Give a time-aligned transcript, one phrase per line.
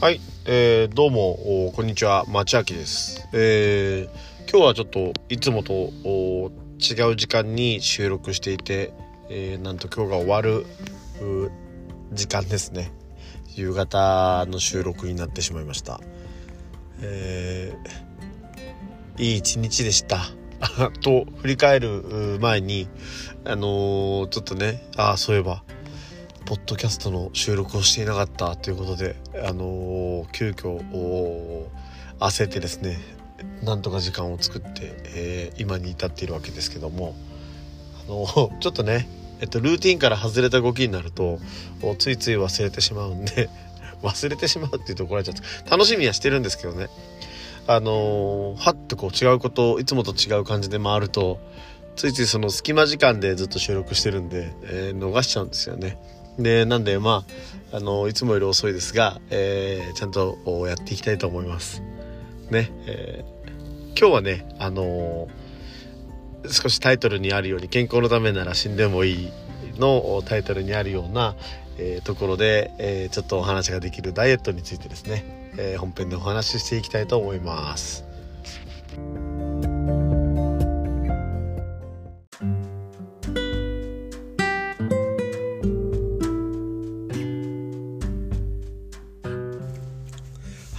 [0.00, 5.90] はい、えー、どうもこんにちは町明です、えー、今日はちょっといつもと
[6.78, 8.92] 違う時間に収録していて、
[9.28, 10.66] えー、なんと今日が終わる
[12.12, 12.92] 時間ですね。
[13.56, 15.98] 夕方の収録になってしまいました。
[17.00, 20.20] えー、いい一日でした。
[21.02, 22.88] と振り返る前に
[23.44, 25.64] あのーちょっとねああそういえば
[26.48, 30.80] ポッドキャストの収録をしていなかったということで、あのー急遽
[32.18, 32.96] 焦ってですね
[33.62, 34.68] なんとか時間を作って、
[35.14, 37.14] えー今に至っているわけですけども、
[38.02, 39.06] あのーちょっとね、
[39.42, 41.38] えっと、ルーティンから外れた動きになると
[41.98, 43.50] ついつい忘れてしまうんで
[44.00, 46.88] 忘れてしまうっていうと怒られちゃって楽しみはしてるんですけどね
[47.66, 51.40] あのはっとこう違うこといつもと違う感じで回ると
[51.94, 55.98] ついついその隙間時間でずっと収録してるんで、え逃しちゃうんですよね。
[56.38, 57.24] でなんでま
[57.72, 61.82] ああのいつもより遅いですが、えーちゃんとやっていきたいと思います。
[62.50, 69.28] ね、えー今日はねあのー少しタイトルにあるように「健康のためなら死んでもいい」
[69.76, 71.34] のタイトルにあるような、
[71.78, 78.04] えーところで、えちょっとお話ができるダイエットについてですね、え本編でお話ししていきたいと思います。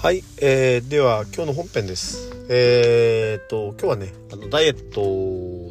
[0.01, 2.31] はい、えー、では今日の本編です。
[2.47, 5.01] えー、っと今日はねあのダイエット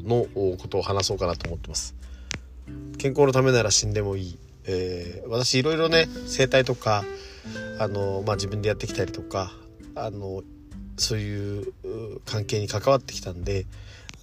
[0.07, 0.27] の
[0.59, 1.95] ことを話そうかなと思ってます。
[2.99, 4.39] 健康のためなら死んでもいい。
[4.67, 7.07] えー、私いろいろね整体とか
[7.79, 9.51] あのまあ自分でやってきたりとか
[9.95, 10.43] あの
[10.99, 11.73] そういう
[12.27, 13.65] 関係に関わってきたんで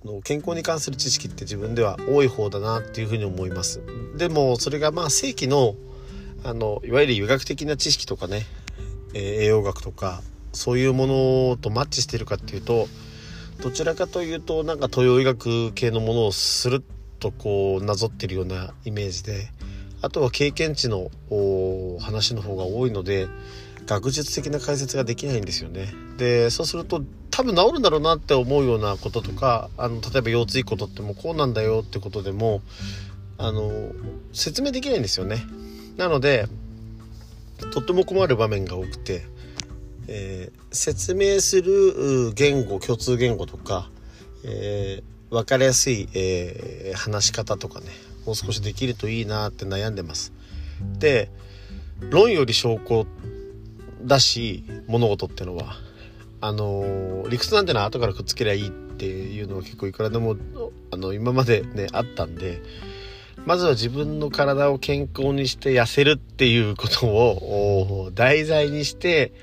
[0.04, 3.82] あの健康に関する知識って自分では多い方だなっていうふうに思います。
[4.16, 5.74] でもそれがまあ正規の
[6.44, 8.46] あのいわゆる医学的な知識とかね
[9.16, 10.22] え栄養学とか
[10.54, 12.88] そういうものとマッチしてるかっていうと
[13.64, 16.84] どちらかというとなんか東洋医学系のものをする
[17.20, 19.50] とこうなぞってるようなイメージで
[20.02, 23.28] あとは経験値のお話の方が多いので
[23.86, 25.94] 学術的な解説ができないんですよね。
[26.18, 27.02] でそうすると
[27.32, 32.62] 多分治るんだろうなって思うようなこととかあの例えば腰椎ことってもうこうなんだよってことでも
[33.38, 33.92] あの
[34.34, 35.44] 説明できないんですよね。
[35.98, 36.48] なので
[37.72, 39.26] とっても困る場面が多くて、
[40.08, 43.90] えー説明する言語共通言語とか、
[44.44, 47.88] えー分かりやすい、えー話し方とかね
[48.26, 50.34] もう少しできるといいなって悩んでます。
[51.00, 51.30] で
[52.00, 53.08] 論より証拠
[54.04, 55.76] だし物事ってのは
[56.42, 60.36] あのー理屈なんてのは後からくっつけりゃいいっていうのは結構いくらでも
[60.92, 62.62] あの今までねあったんで
[63.46, 69.34] まずは自分の体を健康にして痩せるっていうことを題材にして、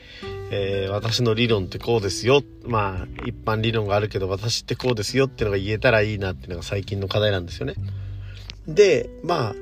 [0.51, 7.75] えー私の理論ってこうですよまあ一般理論があるけど私ってこうですよっていうのが言えたらいいなっていうのが最近の課題なんですよね。
[8.69, 9.55] でまあ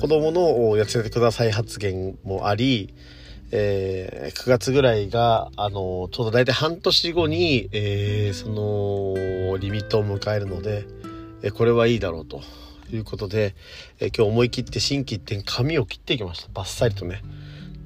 [0.00, 0.40] 子供の
[0.76, 2.94] 痩せてください発言もあり、
[3.50, 10.86] えー9月ぐらいが、あのちょうど大体半年後に、えーそのリミットを迎えるので、
[11.42, 12.40] えーこれはいいだろうと
[12.92, 13.54] ということで、
[14.00, 16.50] え今日思い切って心機一転髪を切っていきました。
[16.52, 17.22] バッサリとね。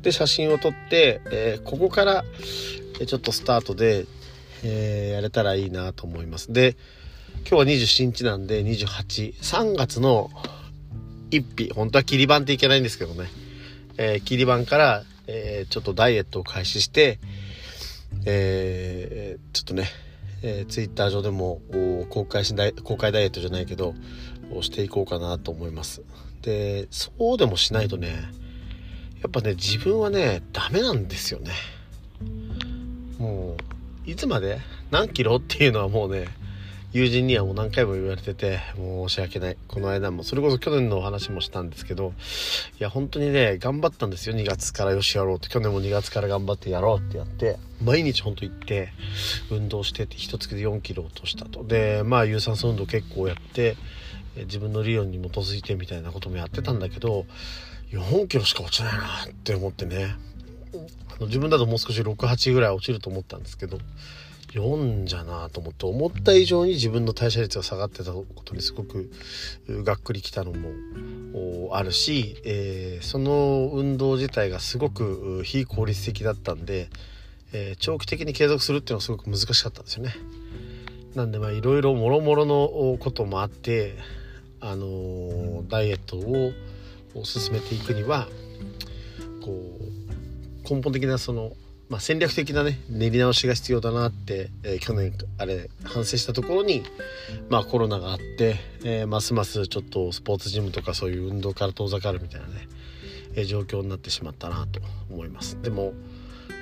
[0.02, 2.24] で写真を撮って、えここから、
[3.06, 4.06] ちょっとスタートで、
[4.64, 6.52] えやれたらいいなと思います。
[6.52, 6.76] で
[7.48, 10.28] 今日は27日なんで283月の
[11.30, 13.28] 1日本当は切り板っていけないんですけどね、
[13.98, 17.20] えー切り板から、えーちょっとダイエットを開始して、
[18.24, 19.86] えーちょっとね、
[20.42, 21.60] えツイッター Twitter 上でも
[22.10, 23.94] 公開しダイ公開ダイエットじゃないけど
[24.60, 26.02] していこうかなと思います。
[26.42, 28.08] でそうでもしないとね
[29.22, 31.52] やっぱね自分はねダメなんですよね。
[33.18, 33.56] も
[34.06, 34.60] ういつまで？
[34.90, 35.36] 何キロ？
[35.36, 36.28] っていうのはもうね
[36.92, 39.56] 友人にはもう何回も言われてて申し訳ない。
[39.68, 42.14] この間もそれこそ去年のお話もしたんですけど
[42.78, 44.34] いや本当にね頑張ったんですよ。
[44.34, 45.48] 2月からよしやろうって。
[45.48, 48.88] 去年も2月から頑張ってやろうってやって毎日本当行って
[49.50, 51.64] 運動してて一月で4キロ落としたと。
[51.64, 53.76] でまあ有酸素運動結構やって
[54.36, 57.26] 自分の理論に基づいてみたいなこともやってたんだけど
[57.90, 60.14] 4キロしか落ちないなって思ってね。
[61.16, 63.78] あの自分だともう少し68ぐらい落ちると思ったんですけど
[64.56, 69.10] 4じゃなと思って思った以上に自分の代謝率が下がってたことにすごく
[69.68, 76.88] がっくりきたのもあるし、えーその運動自体がすごく非効率的だったんで、
[77.52, 80.14] えー長期的に継続するっていうのはすごく難しかったんですよね。
[81.14, 83.96] なんでまいろいろもろもろのこともあって、
[84.60, 88.28] あのーダイエットを進めていくには
[89.42, 91.52] こう根本的なその
[91.88, 96.82] まあ、戦略的なね練り直しが必要だなって、えー、去年あれ反省したところに、
[97.48, 102.68] まあ、コロナがあって、えー、ますますちょっとスポーツジムとかそういう運動から遠ざかるみたいなね、
[103.36, 104.80] えー、状況になってしまったなと
[105.10, 105.60] 思います。
[105.62, 105.92] でも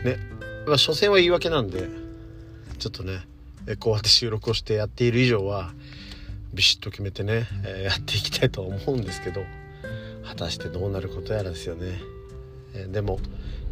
[0.04, 0.18] ね、
[0.66, 1.88] まあ、所詮は言い訳なんで
[2.78, 3.20] ちょっとね
[3.78, 5.72] こうやって収録をしてやっている以上は
[6.52, 9.42] ビシッと決めてね、えやっていきたいとは思うんですけど
[10.24, 11.98] 果たしてどうなることやらですよね、
[12.74, 13.18] えでも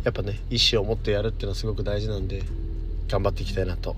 [0.05, 2.43] やっぱね意思を持ってやるっていうのはすごく大事なんで
[3.09, 3.97] 頑張っていきたいなと、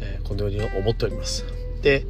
[0.00, 1.44] えー、このように思っております
[1.82, 2.04] で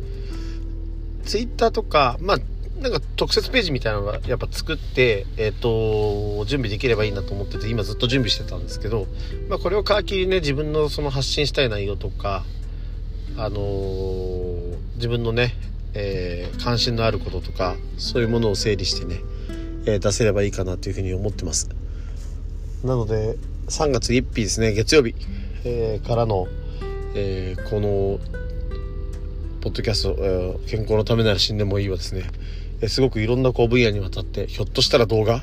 [1.25, 2.39] Twitter とかまあ
[2.81, 9.09] なんか特設ページみたいなのがやっぱ作って、えっ、ー、と、準備できればいいなと思ってて、今ずっと準備してたんですけど、
[9.49, 12.45] まあこれを皮切りね、自分のその発信したい内容とか、
[13.37, 15.55] あのー、自分のね、
[15.95, 19.23] えー、関心のあることとか、そういうものを整理してね、
[19.87, 21.69] え、出せればいいかなというふうに思ってます。
[22.85, 23.37] なので
[23.69, 25.15] 3月1日ですね月曜日、
[25.65, 26.47] えー、からの、
[27.15, 28.19] えー、この
[29.61, 32.23] ポッドキャスト、えー、健康のためなら死んでもいいわですね、
[32.81, 35.43] えー、すごくいろんなこう分野にわたってひょっとしたら動画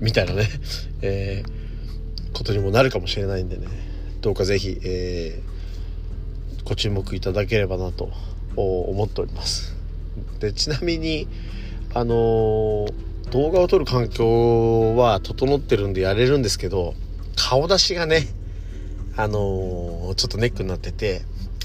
[0.00, 0.48] みたいなね、
[1.00, 3.66] えー、ことにもなるかもしれないんでね
[4.20, 8.10] どうかぜひ、えー、ご注目いただければなと
[8.56, 9.74] 思っております。
[10.40, 11.26] でちなみに
[11.94, 16.94] あのー動画を撮る環境は整ってるんでやれるんですけど、
[17.34, 18.28] 顔出しがね、
[19.16, 21.22] あのー、ちょっとネックになってて、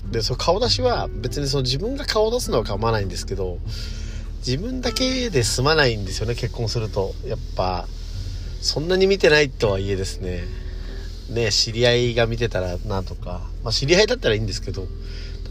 [0.09, 3.59] で、その顔出しは別にその自分が顔を出すのは構わないんですけど、
[4.39, 7.13] 自分だけで済まないんですよね、結婚すると。
[7.27, 7.87] やっぱ、
[8.61, 10.45] そんなに見てないとはいえですね、
[11.29, 14.87] ね、知り合いが見てたらなとか、まあ知り合いだったらいいんですけど、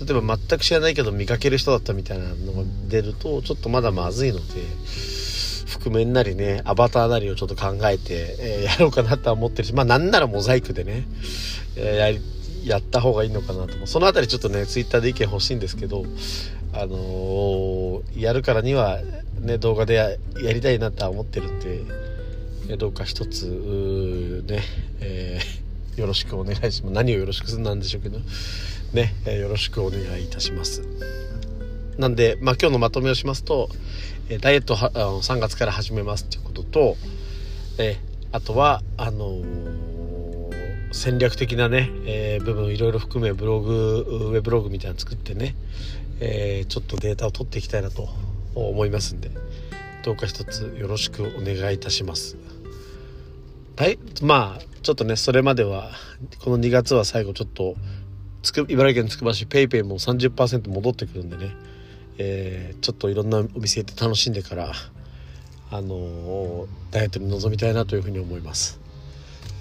[0.05, 4.45] 例えば全く知らないけど見かける人だったみたいなのが出ると、ちょっとまだまずいので、
[5.69, 11.07] 覆面なりね、アバターなりをちょっと考えて、えー、 やろうかなとは思ってるし、まあなんならモザイクでね、
[11.77, 13.87] えー、や、った方がいいのかなと。
[13.87, 16.05] そのあたりちょっとね、ツイッターで意見欲しいんですけど、
[16.73, 19.01] あのー、やるからには、
[19.41, 20.17] ね、動画でや
[20.53, 21.81] りたいなとは思ってるんで、
[22.71, 24.63] えどうか一つ、ね、
[25.01, 25.41] え、
[25.97, 26.93] よろしくお願いします。
[26.93, 28.21] 何をよろしくするなんでしょうけど、
[28.93, 30.83] ね、え、よろしくお願いいたします。
[31.99, 33.69] なんで、まあ、今日のまとめをしますと、
[34.29, 36.97] えダイエットは3月から始めますっていうことと、
[37.79, 37.97] え
[38.31, 45.55] あとはあのー、戦略的なね、えー、部分いろいろ含めブログウェブログみたいなの作ってね、
[46.21, 48.09] えー、ちょっとデータを取っていきたいなと
[48.55, 49.31] 思いますんで
[50.03, 52.37] どうか一つよろしくお願いいたします。
[53.77, 55.91] はいまあちょっとねそれまでは
[56.41, 57.77] この2月は最後ちょっと
[58.43, 61.55] つく茨城県つくば市 PayPay も30%戻ってくるんでね
[62.19, 64.73] えー、ちょっといろんなお店行って楽しんでから
[65.71, 68.81] あのー、ダイエットに臨みたいなというふうに思います。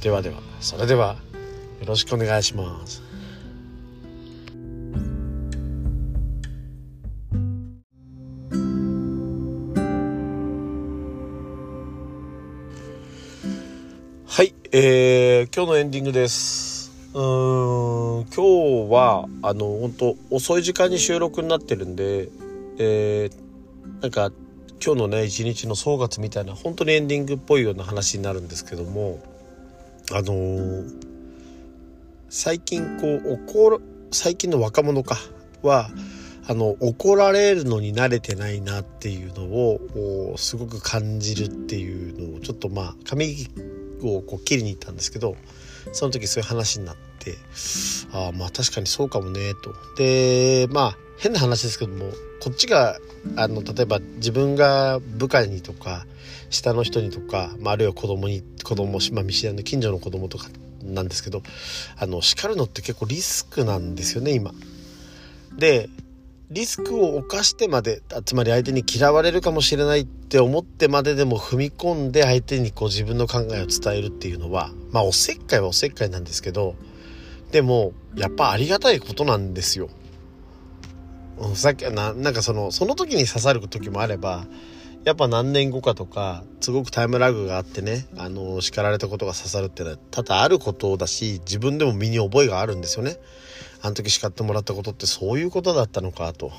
[0.01, 1.18] ではではそれでは
[1.80, 3.04] よろしくお願いします。
[14.25, 16.92] はい、えー、今日のエンディングです。
[17.13, 22.30] うん今日はあの本当遅い時間に収録になってるんで
[22.80, 24.32] えー、なんか
[24.84, 29.20] 今日のね一日の総括みたいな本当にエンディングっぽいような話になるんですけども
[30.12, 30.94] あのー、
[32.30, 33.81] 最近こう怒る
[34.12, 35.18] 最近の若者か
[35.64, 35.90] は
[36.50, 43.48] あの怒られるのに慣れてないなっていうのをすごく感じるっていうのをちょっとまあ髪
[44.02, 45.36] をこう切りに行ったんですけど
[45.92, 47.36] その時そういう話になって
[48.14, 49.74] ああまあ確かにそうかもねと。
[49.98, 52.12] でまあ変な話ですけども
[52.47, 52.97] こっちが
[53.35, 56.06] あの例えば自分が部下にとか
[56.49, 60.47] 下の人にとか、まあ、あるいは子供に子供まあ見知らぬ近所の子供とか
[60.81, 61.44] なんですけど
[61.97, 64.54] あの叱るのって結構リスクなんですよね今。
[65.57, 65.89] で
[66.49, 76.75] リスクを冒してまでつまり相手に嫌われるかもしれないって思ってまででも踏み込んで相手にこう自分の考えを伝えるっていうのはまあおせっかいはおせっかいなんですけど
[77.51, 79.89] でもやっぱありがたいことなんですよ。
[81.56, 84.46] さっきななんかそのその時に刺さる時もあれば
[85.06, 93.18] やっぱ何年後かとかすごくタイムラグがあってねあの叱られたことが刺さるっていうのは多々あることだし自分でも身に覚えがあるんですよね。
[93.82, 96.52] あの時叱ってもらったことってそういうことだったのかと。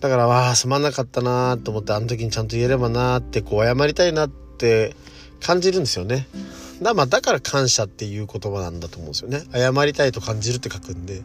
[0.00, 4.94] だからわあすまなかったなと思ってあの時にちゃんと言えればなってこう謝りたいなって
[5.40, 6.26] 感じるんですよね。
[6.84, 9.42] だまあだから感謝っていう言葉なんだと思うんですよね。
[9.52, 11.22] 謝りたいと感じるって書くんで。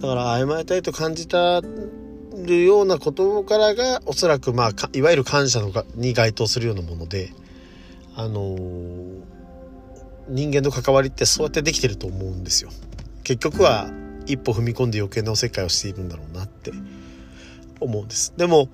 [0.00, 7.34] だから謝りたいと感じたるようなことからがおそらくまあいわゆる感謝のがに該当するようなもので
[8.16, 9.22] あのー、
[10.28, 12.70] 人間の関わりってそうやってできてると思うんですよ。
[13.24, 13.90] 結局は
[14.24, 16.72] 一歩踏み込んで余計なおせっかいをしているんだろうなって
[17.78, 18.32] 思うんです。
[18.38, 18.70] でも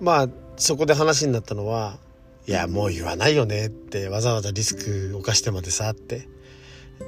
[0.00, 1.96] まあそこで話になったのは
[2.48, 6.26] いやもう言わないよねってわざわざリスクを冒してまでさって。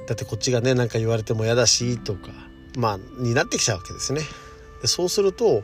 [0.07, 2.31] だってこっちがね何か言われても嫌だしとか
[2.77, 4.21] まあになってきちゃうわけですね。
[4.81, 5.63] でそうすると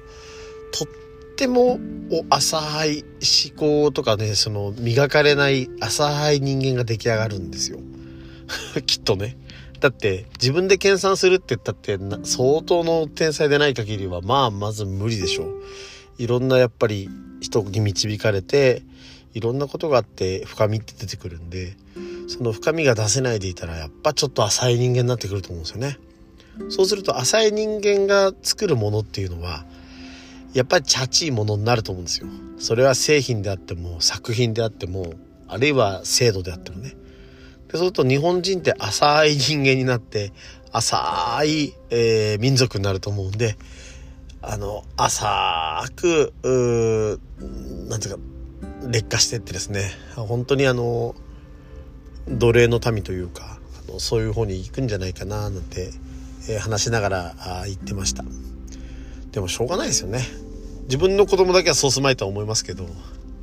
[0.72, 0.88] とっ
[1.36, 1.80] ても
[2.32, 3.04] 浅い
[3.54, 7.78] 思考とかねその磨かれない浅い人間が出来上がるんですよ。
[8.88, 9.38] きっとね。
[9.80, 15.64] だって自分で計算するって言ったって相当の天才でない限りはまあまず無理でしょう。
[16.18, 17.10] いろんなやっぱり
[17.42, 18.82] 人に導かれて
[19.34, 21.76] いろんなことがあって深みって出てくるんで
[22.28, 25.98] その深みが出せないでいたらやっぱちょっと浅い人間になってくると思うんですよね。
[26.70, 29.64] そうすると浅い人間が作るものっていうのは
[30.54, 32.28] やっぱりチャチいものになると思うんですよ。
[32.58, 35.14] それは製品であっても作品であっても
[35.48, 36.96] あるいは制度であってもね。
[37.72, 40.32] でそうすると日本人って浅い人間になって
[40.72, 43.58] 浅い、えー、民族になると思うんで
[44.42, 47.20] あの浅くう
[47.90, 48.20] なんていうか
[48.90, 51.16] 劣化してってですね本当にあの
[52.28, 55.92] 奴隷の民というかあのそういう方に行くんじゃないかななんて、
[56.50, 58.24] えー、話しながらあ言ってました。
[59.32, 60.22] でもしょうがないですよね。
[60.84, 62.88] 自分の子供だけはそうすまいとは思いますけど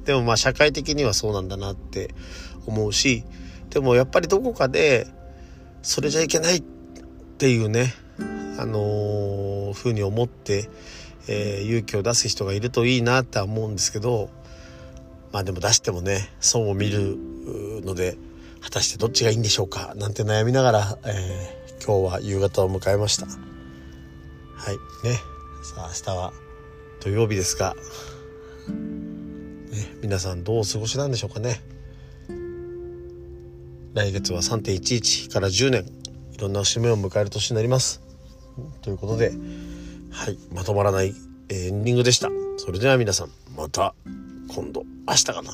[0.07, 2.15] でもまあ社会的にはそうなんだなって
[2.67, 3.23] 思うし
[3.69, 5.07] でもやっぱりどこかで
[5.83, 6.63] それじゃいけないっ
[7.37, 7.93] ていうね
[8.59, 10.71] あのー、ふうに思って、
[11.29, 14.31] えー、勇気を出す人がいるといいなって思うんですけど
[15.35, 17.19] まあでも出してもね損を見る
[17.85, 18.17] ので
[18.61, 23.27] 果たしてどっちがいいんでしょうかなんて悩みながら、えー、今日は夕方を迎えました。
[23.27, 23.33] は
[24.71, 25.19] いね。
[25.65, 26.33] さあ明日は
[27.01, 27.75] 土曜日ですが、
[28.69, 31.61] ね、皆さんどうお過ごしなんでしょうかね。
[33.93, 35.85] 来月は3.11から10年
[36.33, 38.01] いろんな節目を迎える年になります。
[38.83, 39.33] ということで
[40.13, 41.13] はいまとまらない
[41.49, 42.31] エンディングでした。
[42.57, 43.97] それでは皆さんまた。
[44.55, 44.85] 今度。
[45.09, 45.53] 明日かな。